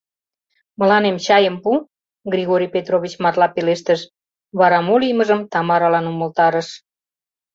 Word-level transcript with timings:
—Мыланем 0.79 1.17
чайым 1.25 1.55
пу,— 1.63 1.71
Григорий 2.33 2.71
Петрович 2.75 3.13
марла 3.23 3.47
пелештыш, 3.55 4.01
вара 4.59 4.79
мо 4.87 4.95
лиймыжым 5.01 5.41
Тамаралан 5.51 6.05
умылтарыш. 6.13 6.69